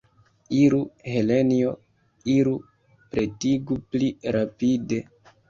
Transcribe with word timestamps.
Iru, 0.59 0.77
Helenjo, 1.15 1.73
iru, 2.37 2.55
pretigu 3.13 3.79
pli 3.93 4.11
rapide. 4.39 5.03